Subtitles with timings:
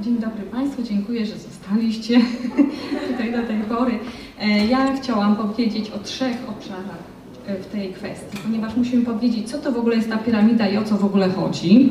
[0.00, 2.20] Dzień dobry Państwu, dziękuję, że zostaliście
[3.12, 3.98] tutaj do tej pory.
[4.40, 6.98] E, ja chciałam powiedzieć o trzech obszarach
[7.46, 10.76] e, w tej kwestii, ponieważ musimy powiedzieć, co to w ogóle jest ta piramida i
[10.76, 11.90] o co w ogóle chodzi.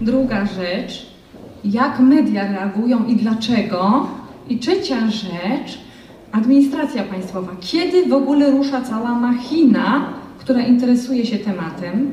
[0.00, 1.06] Druga rzecz,
[1.64, 4.06] jak media reagują i dlaczego.
[4.48, 5.78] I trzecia rzecz,
[6.32, 7.52] administracja państwowa.
[7.60, 12.12] Kiedy w ogóle rusza cała machina, która interesuje się tematem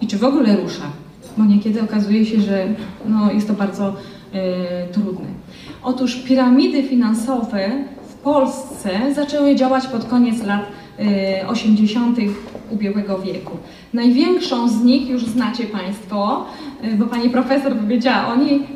[0.00, 0.84] i czy w ogóle rusza?
[1.36, 2.66] Bo niekiedy okazuje się, że
[3.08, 3.94] no, jest to bardzo
[4.92, 5.26] trudne.
[5.82, 7.70] Otóż piramidy finansowe
[8.08, 10.62] w Polsce zaczęły działać pod koniec lat
[11.48, 12.18] 80.
[12.70, 13.56] ubiegłego wieku.
[13.92, 16.46] Największą z nich już znacie Państwo,
[16.98, 18.66] bo Pani Profesor powiedziała o niej,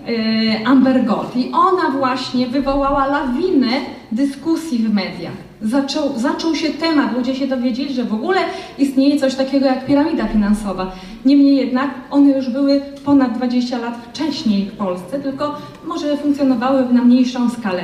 [0.65, 1.37] Amber Gold.
[1.37, 3.71] I ona właśnie wywołała lawinę
[4.13, 5.44] dyskusji w mediach.
[5.63, 8.41] Zaczął, zaczął się temat, ludzie się dowiedzieli, że w ogóle
[8.79, 10.93] istnieje coś takiego jak piramida finansowa.
[11.25, 17.05] Niemniej jednak one już były ponad 20 lat wcześniej w Polsce, tylko może funkcjonowały na
[17.05, 17.83] mniejszą skalę.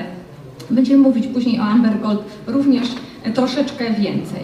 [0.70, 2.88] Będziemy mówić później o Amber Gold również
[3.34, 4.40] troszeczkę więcej.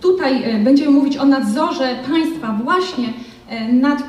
[0.00, 3.08] Tutaj e, będziemy mówić o nadzorze państwa właśnie
[3.48, 4.02] e, nad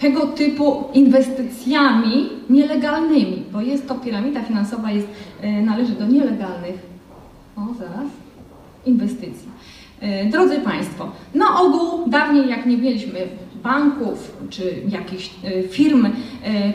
[0.00, 5.08] tego typu inwestycjami nielegalnymi, bo jest to piramida finansowa, jest,
[5.40, 6.87] e, należy do nielegalnych
[7.58, 8.08] o, zaraz,
[8.86, 9.48] inwestycji.
[10.30, 13.18] Drodzy Państwo, na ogół dawniej jak nie mieliśmy
[13.62, 15.30] banków czy jakichś
[15.70, 16.08] firm,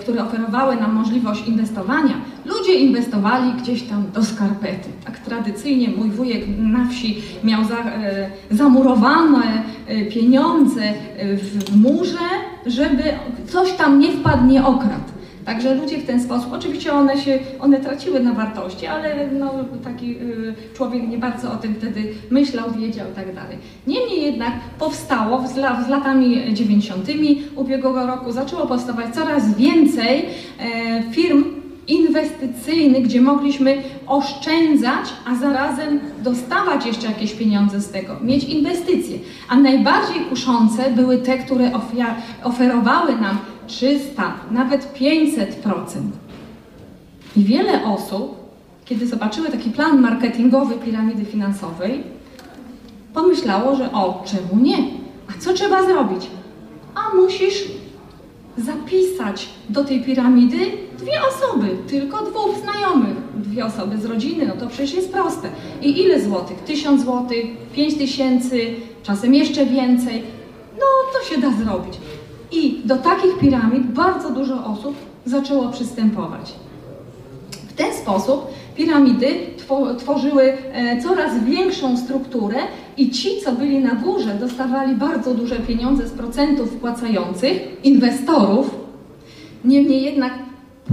[0.02, 2.14] które oferowały nam możliwość inwestowania,
[2.46, 4.90] ludzie inwestowali gdzieś tam do skarpety.
[5.06, 7.78] Tak tradycyjnie mój wujek na wsi miał za,
[8.52, 9.64] zamurowane
[10.14, 10.94] pieniądze
[11.38, 12.30] w murze,
[12.66, 13.04] żeby
[13.48, 15.13] coś tam nie wpadł, nie okradł.
[15.46, 20.12] Także ludzie w ten sposób, oczywiście one się, one traciły na wartości, ale no, taki
[20.12, 23.26] y, człowiek nie bardzo o tym wtedy myślał, wiedział i tak.
[23.88, 25.54] Niemniej jednak powstało z,
[25.86, 27.10] z latami 90.
[27.56, 30.26] ubiegłego roku, zaczęło powstawać coraz więcej
[30.60, 31.44] e, firm
[31.88, 39.18] inwestycyjnych, gdzie mogliśmy oszczędzać, a zarazem dostawać jeszcze jakieś pieniądze z tego, mieć inwestycje.
[39.50, 41.72] A najbardziej kuszące były te, które
[42.44, 43.38] oferowały nam
[43.68, 45.46] 300, nawet 500%.
[47.38, 48.36] I wiele osób,
[48.86, 52.04] kiedy zobaczyły taki plan marketingowy piramidy finansowej,
[53.14, 54.78] pomyślało, że o, czemu nie?
[55.30, 56.28] A co trzeba zrobić?
[56.96, 57.64] A musisz
[58.58, 60.58] zapisać do tej piramidy
[61.00, 65.50] dwie osoby, tylko dwóch znajomych, dwie osoby z rodziny, no to przecież jest proste.
[65.82, 66.58] I ile złotych?
[66.58, 67.46] Tysiąc złotych,
[67.76, 70.24] pięć tysięcy, czasem jeszcze więcej.
[70.74, 71.94] No to się da zrobić.
[72.54, 76.54] I do takich piramid bardzo dużo osób zaczęło przystępować.
[77.70, 79.28] W ten sposób piramidy
[79.98, 82.58] tworzyły e, coraz większą strukturę
[82.98, 88.76] i ci, co byli na górze, dostawali bardzo duże pieniądze z procentów wpłacających, inwestorów.
[89.66, 90.34] Niemniej jednak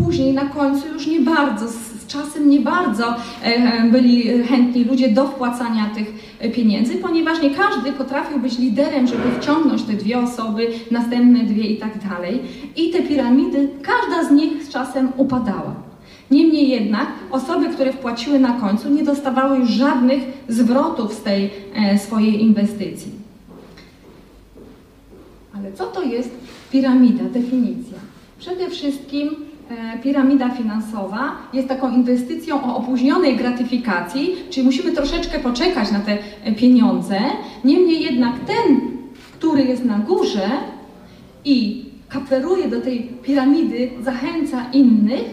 [0.05, 1.67] później na końcu już nie bardzo,
[2.13, 6.13] czasem nie bardzo e, byli chętni ludzie do wpłacania tych
[6.55, 11.77] pieniędzy, ponieważ nie każdy potrafił być liderem, żeby wciągnąć te dwie osoby, następne dwie i
[11.77, 12.41] tak dalej.
[12.77, 15.75] I te piramidy, każda z nich z czasem upadała.
[16.31, 21.99] Niemniej jednak osoby, które wpłaciły na końcu, nie dostawały już żadnych zwrotów z tej e,
[21.99, 23.13] swojej inwestycji.
[25.57, 26.31] Ale co to jest
[26.73, 27.25] piramida?
[27.25, 27.99] Definicja.
[28.39, 29.50] Przede wszystkim
[30.03, 36.53] piramida finansowa jest taką inwestycją o opóźnionej gratyfikacji, czyli musimy troszeczkę poczekać na te e,
[36.53, 37.19] pieniądze.
[37.65, 38.81] Niemniej jednak ten,
[39.33, 40.49] który jest na górze
[41.45, 45.25] i kaperuje do tej piramidy, zachęca innych,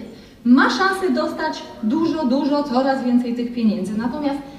[0.46, 3.98] ma szansę dostać dużo, dużo, coraz więcej tych pieniędzy.
[3.98, 4.57] Natomiast e,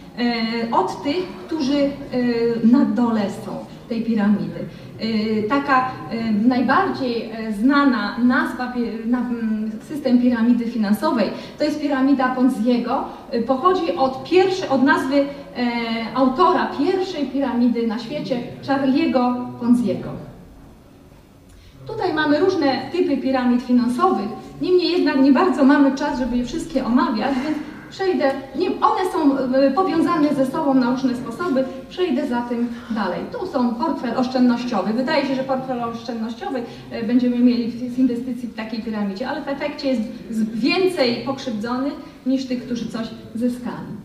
[0.72, 1.90] od tych, którzy e,
[2.66, 4.60] na dole są tej piramidy.
[4.98, 8.72] E, taka e, najbardziej e, znana nazwa,
[9.06, 9.30] na,
[9.88, 13.04] system piramidy finansowej, to jest piramida Ponziego.
[13.30, 15.26] E, pochodzi od, pierwszej, od nazwy e,
[16.14, 20.08] autora pierwszej piramidy na świecie, Charlie'ego Ponziego.
[21.86, 24.28] Tutaj mamy różne typy piramid finansowych,
[24.62, 27.58] niemniej jednak nie bardzo mamy czas, żeby je wszystkie omawiać, więc
[27.90, 33.20] przejdę, nie, one są e, powiązane ze sobą na różne sposoby, przejdę za tym dalej.
[33.32, 34.92] Tu są portfel oszczędnościowy.
[34.92, 39.48] Wydaje się, że portfel oszczędnościowy e, będziemy mieli z inwestycji w takiej piramidzie, ale w
[39.48, 40.02] efekcie jest
[40.54, 41.94] więcej pokrzywdzonych
[42.26, 43.98] niż tych, którzy coś zyskali.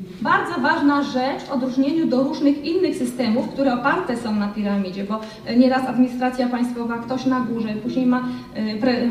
[0.00, 5.04] E, bardzo ważna rzecz w odróżnieniu do różnych innych systemów, które oparte są na piramidzie,
[5.04, 5.20] bo
[5.56, 9.08] nieraz administracja państwowa, ktoś na górze, później ma e, pre, e,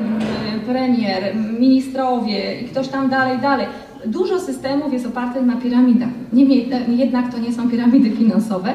[0.66, 3.68] premier, ministrowie i ktoś tam dalej, dalej.
[4.06, 6.10] Dużo systemów jest opartych na piramidach.
[6.34, 8.74] Niemniej jednak to nie są piramidy finansowe.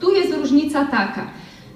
[0.00, 1.26] Tu jest różnica taka.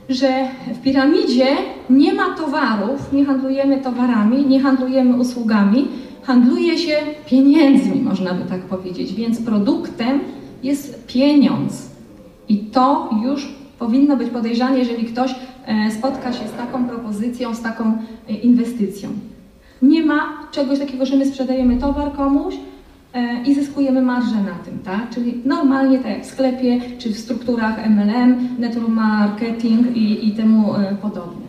[0.08, 1.46] że w piramidzie
[1.90, 5.88] nie ma towarów, nie handlujemy towarami, nie handlujemy usługami,
[6.28, 6.96] handluje się
[7.26, 10.20] pieniędzmi, można by tak powiedzieć, więc produktem
[10.62, 11.90] jest pieniądz.
[12.48, 13.48] I to już
[13.78, 15.34] powinno być podejrzane, jeżeli ktoś
[15.66, 17.98] e, spotka się z taką propozycją, z taką
[18.28, 19.08] e, inwestycją.
[19.82, 22.54] Nie ma czegoś takiego, że my sprzedajemy towar komuś
[23.14, 25.10] e, i zyskujemy marżę na tym, tak?
[25.10, 30.74] Czyli normalnie, tak jak w sklepie, czy w strukturach MLM, network marketing i, i temu
[31.02, 31.46] podobne.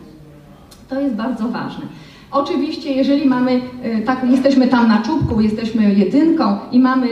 [0.88, 1.84] To jest bardzo ważne.
[2.32, 7.08] Oczywiście, jeżeli mamy, e, tak, jesteśmy tam na czubku, jesteśmy jedynką i mamy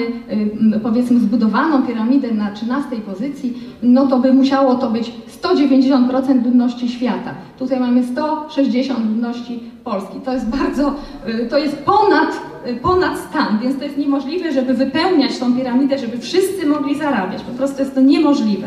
[0.74, 5.12] e, powiedzmy zbudowaną piramidę na 13 pozycji, no to by musiało to być
[5.42, 7.34] 190% ludności świata.
[7.58, 10.20] Tutaj mamy 160 ludności Polski.
[10.24, 10.94] To jest bardzo,
[11.26, 12.40] e, to jest ponad,
[12.82, 17.42] ponad stan, więc to jest niemożliwe, żeby wypełniać tą piramidę, żeby wszyscy mogli zarabiać.
[17.42, 18.66] Po prostu jest to niemożliwe.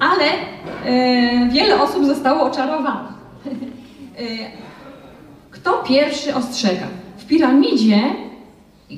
[0.00, 0.24] Ale
[0.84, 3.12] e, wiele osób zostało oczarowanych.
[5.62, 6.86] Kto pierwszy ostrzega?
[7.16, 8.00] W piramidzie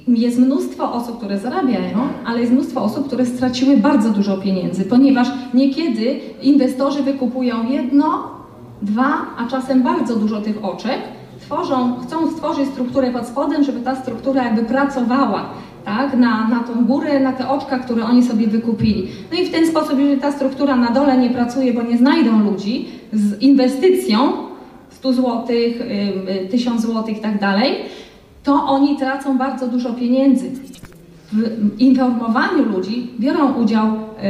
[0.08, 5.28] jest mnóstwo osób, które zarabiają, ale jest mnóstwo osób, które straciły bardzo dużo pieniędzy, ponieważ
[5.54, 8.30] niekiedy inwestorzy wykupują jedno,
[8.82, 10.98] dwa, a czasem bardzo dużo tych oczek,
[11.40, 15.44] tworzą, chcą stworzyć strukturę pod spodem, żeby ta struktura jakby pracowała
[15.84, 19.08] tak, na, na tą górę, na te oczka, które oni sobie wykupili.
[19.32, 22.44] No i w ten sposób, jeżeli ta struktura na dole nie pracuje, bo nie znajdą
[22.44, 24.32] ludzi z inwestycją,
[25.04, 25.46] 100 zł,
[26.50, 27.72] 1000 zł i tak dalej,
[28.44, 30.50] to oni tracą bardzo dużo pieniędzy.
[31.32, 33.86] W informowaniu ludzi biorą udział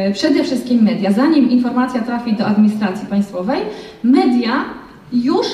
[0.08, 1.12] y, przede wszystkim media.
[1.12, 3.60] Zanim informacja trafi do administracji państwowej,
[4.04, 4.64] media
[5.12, 5.46] już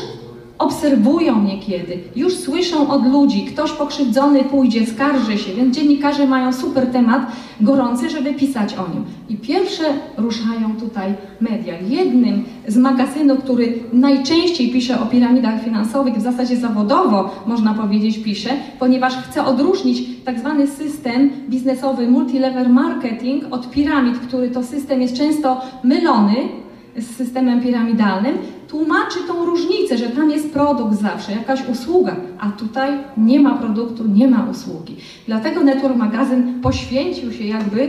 [0.61, 6.87] obserwują niekiedy, już słyszą od ludzi, ktoś pokrzywdzony pójdzie, skarży się, więc dziennikarze mają super
[6.87, 9.05] temat gorący, żeby pisać o nim.
[9.29, 9.85] I pierwsze
[10.17, 11.75] ruszają tutaj media.
[11.89, 18.51] Jednym z magazynów, który najczęściej pisze o piramidach finansowych, w zasadzie zawodowo można powiedzieć pisze,
[18.79, 25.17] ponieważ chce odróżnić tak zwany system biznesowy multilevel marketing od piramid, który to system jest
[25.17, 26.35] często mylony
[26.97, 28.39] z systemem piramidalnym,
[28.71, 34.05] tłumaczy tą różnicę, że tam jest produkt zawsze, jakaś usługa, a tutaj nie ma produktu,
[34.09, 34.97] nie ma usługi.
[35.27, 37.89] Dlatego Network Magazyn poświęcił się jakby e,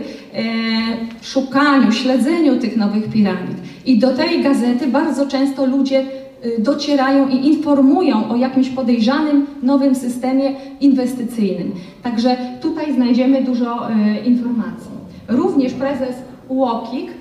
[1.21, 3.57] szukaniu, śledzeniu tych nowych piramid.
[3.85, 9.95] I do tej gazety bardzo często ludzie e, docierają i informują o jakimś podejrzanym nowym
[9.95, 11.71] systemie inwestycyjnym.
[12.03, 14.91] Także tutaj znajdziemy dużo e, informacji.
[15.27, 16.15] Również prezes
[16.47, 17.20] UOKiK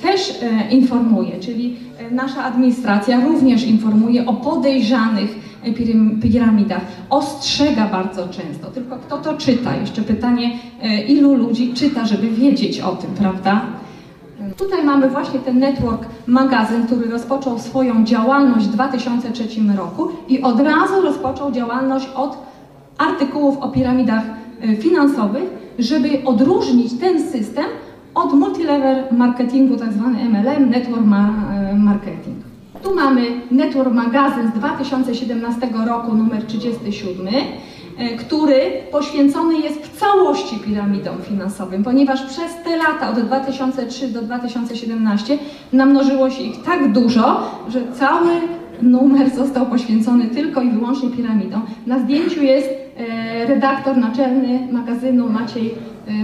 [0.00, 1.76] też y, informuje, czyli
[2.10, 5.48] y, nasza administracja również informuje o podejrzanych
[6.22, 8.70] piramidach, ostrzega bardzo często.
[8.70, 9.76] Tylko kto to czyta?
[9.76, 10.50] Jeszcze pytanie,
[11.08, 13.62] ilu ludzi czyta, żeby wiedzieć o tym, prawda?
[14.56, 19.44] Tutaj mamy właśnie ten network magazyn, który rozpoczął swoją działalność w 2003
[19.76, 22.38] roku i od razu rozpoczął działalność od
[22.98, 24.22] artykułów o piramidach
[24.78, 25.44] finansowych,
[25.78, 27.64] żeby odróżnić ten system
[28.18, 32.36] od multilevel marketingu, tak zwany MLM, Network e, Marketing.
[32.82, 37.26] Tu mamy Network Magazyn z 2017 roku, numer 37,
[37.98, 38.60] e, który
[38.92, 45.38] poświęcony jest w całości piramidom finansowym, ponieważ przez te lata, od 2003 do 2017,
[45.72, 48.30] namnożyło się ich tak dużo, że cały
[48.82, 51.62] numer został poświęcony tylko i wyłącznie piramidom.
[51.86, 55.74] Na zdjęciu jest e, redaktor naczelny magazynu Maciej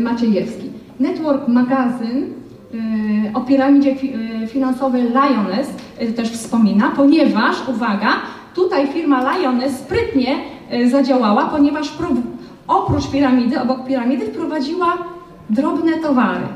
[0.00, 0.73] Maciejewski.
[1.04, 2.32] Network Magazyn
[2.74, 5.68] y, o piramidzie y, finansowej Lioness
[6.02, 8.12] y, też wspomina, ponieważ, uwaga,
[8.54, 10.36] tutaj firma Lioness sprytnie
[10.90, 11.92] zadziałała, ponieważ
[12.68, 14.98] oprócz piramidy, obok piramidy wprowadziła
[15.50, 16.46] drobne towary.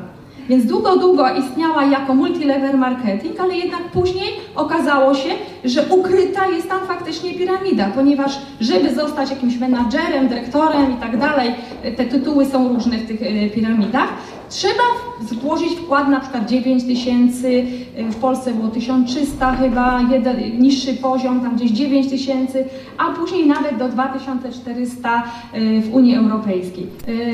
[0.49, 5.31] Więc długo, długo istniała jako multilevel marketing, ale jednak później okazało się,
[5.65, 11.55] że ukryta jest tam faktycznie piramida, ponieważ żeby zostać jakimś menadżerem, dyrektorem i tak dalej,
[11.97, 13.21] te tytuły są różne w tych
[13.55, 14.09] piramidach,
[14.49, 14.85] trzeba
[15.21, 21.41] złożyć wkład na przykład 9 tysięcy, e, w Polsce było 1300 chyba, jeden, niższy poziom,
[21.41, 22.65] tam gdzieś 9 tysięcy,
[22.99, 26.87] a później nawet do 2400 e, w Unii Europejskiej.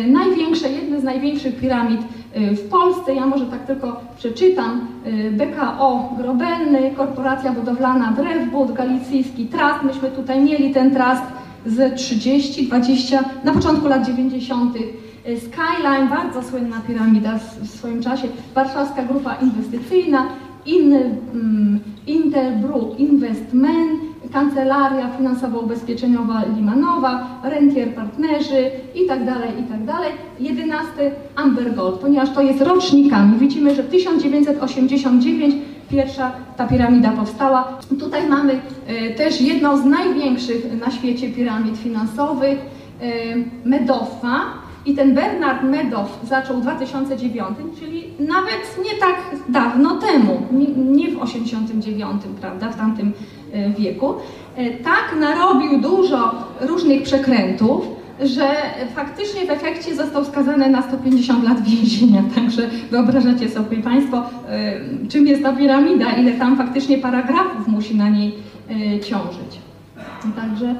[0.06, 2.00] Największe, jedne z największych piramid
[2.34, 4.86] w Polsce, ja może tak tylko przeczytam,
[5.30, 11.22] BKO Grobelny, Korporacja Budowlana Drewbud, Galicyjski Trust, myśmy tutaj mieli ten trust
[11.66, 14.76] z 30, 20, na początku lat 90.
[15.24, 20.26] Skyline, bardzo słynna piramida w swoim czasie, Warszawska Grupa Inwestycyjna,
[20.66, 24.00] In, um, Interbrook Investment,
[24.32, 30.12] Kancelaria Finansowo-Ubezpieczeniowa Limanowa, Rentier Partnerzy i dalej, i tak dalej.
[30.40, 33.38] 11 Amber Gold, ponieważ to jest rocznikami.
[33.38, 35.54] Widzimy, że 1989
[35.90, 37.78] pierwsza ta piramida powstała.
[38.00, 42.58] Tutaj mamy e, też jedną z największych na świecie piramid finansowych,
[43.00, 43.08] e,
[43.64, 44.63] Medoffa.
[44.86, 47.48] I ten Bernard Madoff zaczął w 2009,
[47.80, 49.16] czyli nawet nie tak
[49.48, 50.42] dawno temu,
[50.76, 53.12] nie, w 89, prawda, w tamtym
[53.52, 54.14] e, wieku.
[54.56, 57.86] E, tak narobił dużo różnych przekrętów,
[58.22, 58.48] że
[58.94, 62.22] faktycznie w efekcie został skazany na 150 lat więzienia.
[62.34, 68.08] Także wyobrażacie sobie Państwo, e, czym jest ta piramida, ile tam faktycznie paragrafów musi na
[68.08, 68.34] niej
[69.02, 69.60] ciążyć.
[70.36, 70.74] Także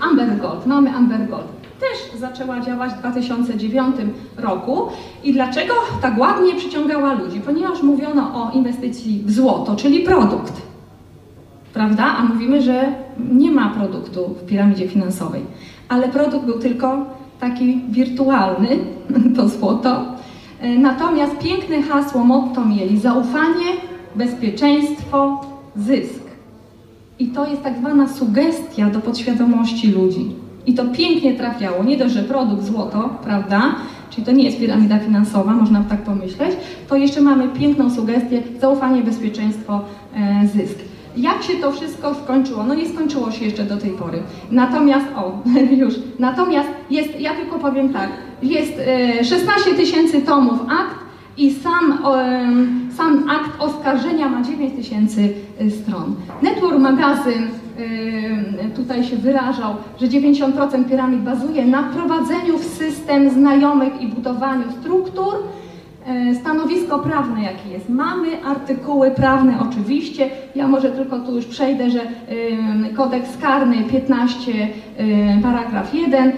[0.00, 1.61] Amber Gold, mamy Amber Gold.
[1.82, 3.96] Też zaczęła działać w 2009
[4.36, 4.88] roku.
[5.24, 7.40] I dlaczego tak ładnie przyciągała ludzi?
[7.40, 10.62] Ponieważ mówiono o inwestycji w złoto, czyli produkt.
[11.74, 12.04] Prawda?
[12.04, 12.92] A mówimy, że
[13.32, 15.42] nie ma produktu w piramidzie finansowej
[15.92, 17.06] ale produkt był tylko
[17.40, 18.68] taki wirtualny,
[19.36, 20.04] to złoto.
[20.60, 23.66] E, natomiast piękne hasło, motto mieli zaufanie,
[24.14, 25.40] bezpieczeństwo,
[25.76, 26.22] zysk.
[27.18, 30.41] I to jest tak zwana sugestia do podświadomości ludzi.
[30.66, 31.84] I to pięknie trafiało.
[31.84, 33.74] Nie dość, że produkt złoto, prawda?
[34.10, 36.56] Czyli to nie jest piramida finansowa, można tak pomyśleć.
[36.88, 39.80] To jeszcze mamy piękną sugestię, zaufanie, bezpieczeństwo,
[40.16, 40.78] e, zysk.
[41.16, 42.64] Jak się to wszystko skończyło?
[42.64, 44.22] No nie skończyło się jeszcze do tej pory.
[44.50, 45.38] Natomiast, o,
[45.82, 48.08] już, natomiast jest, ja tylko powiem tak,
[48.42, 48.72] jest
[49.22, 51.02] 16 tysięcy tomów akt
[51.36, 51.98] i sam,
[52.96, 56.14] sam akt oskarżenia ma 9 tysięcy y, stron.
[56.42, 57.48] Network Magazyn
[58.76, 65.34] tutaj się wyrażał, że 90% piramid bazuje na prowadzeniu w system znajomych i budowaniu struktur,
[66.06, 67.88] E, stanowisko prawne jakie jest.
[67.88, 70.30] Mamy artykuły prawne oczywiście.
[70.54, 72.00] Ja może tylko tu już przejdę, że
[72.96, 74.52] kodeks karny 15
[75.42, 76.32] paragraf 1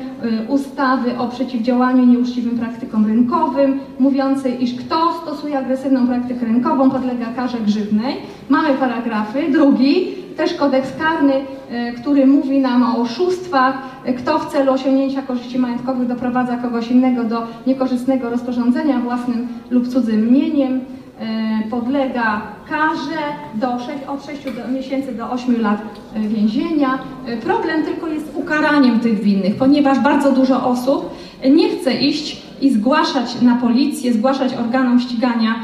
[0.49, 7.59] ustawy o przeciwdziałaniu nieuczciwym praktykom rynkowym mówiący, iż kto stosuje agresywną praktykę rynkową podlega karze
[7.61, 8.17] grzywnej.
[8.49, 9.53] Mamy paragrafy.
[9.53, 11.33] Drugi też kodeks karny,
[11.71, 16.91] e, który mówi nam o oszustwach, e, kto w celu osiągnięcia korzyści majątkowych doprowadza kogoś
[16.91, 20.81] innego do niekorzystnego rozporządzenia własnym lub cudzym mieniem,
[21.21, 23.23] e, podlega karze
[23.55, 25.83] do 6, od 6 do, miesięcy do 8 lat
[26.17, 26.99] więzienia.
[27.45, 31.11] Problem tylko jest ukaraniem tych winnych, ponieważ bardzo dużo osób
[31.51, 35.55] nie chce iść i zgłaszać na policję, zgłaszać organom ścigania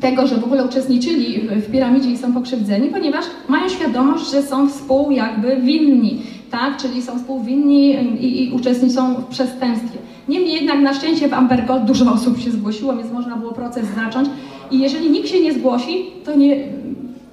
[0.00, 4.68] tego, że w ogóle uczestniczyli w piramidzie i są pokrzywdzeni, ponieważ mają świadomość, że są
[4.68, 6.76] współ jakby winni, tak?
[6.76, 7.90] czyli są współwinni
[8.20, 9.98] i, i uczestniczą w przestępstwie.
[10.28, 13.86] Niemniej jednak na szczęście w Amber Gold dużo osób się zgłosiło, więc można było proces
[13.94, 14.28] zacząć
[14.70, 16.56] i jeżeli nikt się nie zgłosi, to, nie,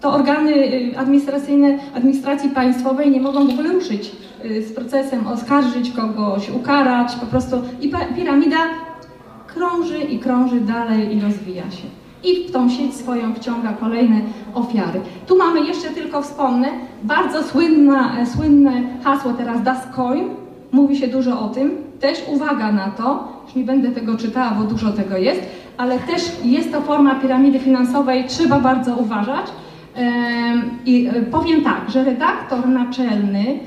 [0.02, 4.12] to organy y, administracyjne administracji państwowej nie mogą w ogóle ruszyć
[4.46, 8.58] y, z procesem, oskarżyć kogoś, ukarać, po prostu i piramida
[9.48, 14.22] krąży i krąży dalej i rozwija się i w tą sieć swoją wciąga kolejne
[14.54, 15.02] ofiary.
[15.28, 16.68] Tu mamy jeszcze tylko wspomnę,
[17.04, 20.30] bardzo słynne, słynne hasło teraz Das Coin,
[20.72, 24.64] mówi się dużo o tym, też uwaga na to, już nie będę tego czytała, bo
[24.64, 25.42] dużo tego jest,
[25.78, 29.46] ale też jest to forma piramidy finansowej, trzeba bardzo uważać.
[30.86, 33.60] I e, powiem tak, że redaktor naczelny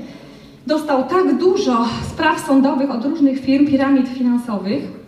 [0.67, 5.00] dostał tak dużo spraw sądowych od różnych firm piramid finansowych,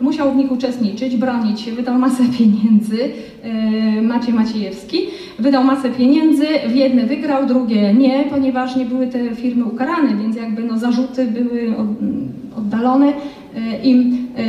[0.00, 3.10] Musiał w nich uczestniczyć, bronić się, wydał masę pieniędzy.
[3.42, 4.98] E, Maciej Maciejewski
[5.38, 10.36] wydał masę pieniędzy, w jedne wygrał, drugie nie, ponieważ nie były te firmy ukarane, więc
[10.36, 11.74] jakby no, zarzuty były
[12.56, 13.06] oddalone.
[13.06, 13.12] E,
[13.82, 14.44] I e,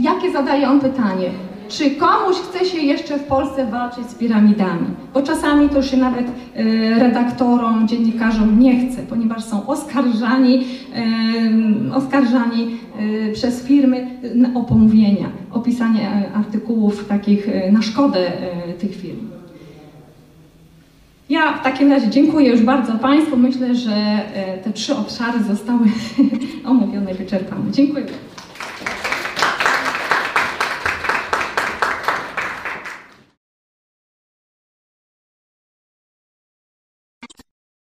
[0.00, 1.30] jakie zadaje on pytanie?
[1.68, 6.26] Czy komuś chce się jeszcze w Polsce walczyć z piramidami, bo czasami to się nawet
[6.54, 6.64] e,
[6.98, 10.64] redaktorom, dziennikarzom nie chce, ponieważ są oskarżani,
[11.90, 12.78] e, oskarżani
[13.28, 14.06] e, przez firmy
[14.54, 18.32] o pomówienia, o pisanie artykułów takich na szkodę
[18.78, 19.28] tych firm.
[21.28, 23.36] Ja w takim razie dziękuję już bardzo Państwu.
[23.36, 24.20] Myślę, że
[24.64, 25.80] te trzy obszary zostały
[26.70, 27.70] omówione i wyczerpane.
[27.70, 28.06] Dziękuję.